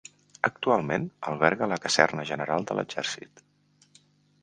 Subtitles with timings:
[0.47, 3.49] Actualment, alberga la Caserna General de l'Exèrcit.